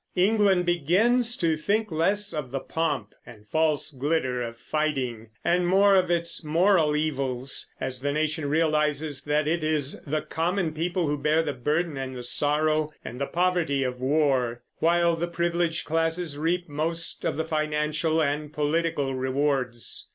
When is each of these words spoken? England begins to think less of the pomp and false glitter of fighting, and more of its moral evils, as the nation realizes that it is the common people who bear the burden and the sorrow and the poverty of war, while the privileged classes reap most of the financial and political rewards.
England 0.15 0.65
begins 0.65 1.37
to 1.37 1.55
think 1.55 1.91
less 1.91 2.33
of 2.33 2.49
the 2.49 2.59
pomp 2.59 3.13
and 3.23 3.47
false 3.49 3.91
glitter 3.91 4.41
of 4.41 4.57
fighting, 4.57 5.29
and 5.45 5.67
more 5.67 5.93
of 5.95 6.09
its 6.09 6.43
moral 6.43 6.95
evils, 6.95 7.71
as 7.79 8.01
the 8.01 8.11
nation 8.11 8.49
realizes 8.49 9.21
that 9.25 9.47
it 9.47 9.63
is 9.63 10.01
the 10.07 10.23
common 10.23 10.73
people 10.73 11.05
who 11.07 11.19
bear 11.19 11.43
the 11.43 11.53
burden 11.53 11.97
and 11.97 12.15
the 12.17 12.23
sorrow 12.23 12.89
and 13.05 13.21
the 13.21 13.27
poverty 13.27 13.83
of 13.83 14.01
war, 14.01 14.63
while 14.79 15.15
the 15.15 15.27
privileged 15.27 15.85
classes 15.85 16.35
reap 16.35 16.67
most 16.67 17.23
of 17.23 17.37
the 17.37 17.45
financial 17.45 18.23
and 18.23 18.53
political 18.53 19.13
rewards. 19.13 20.09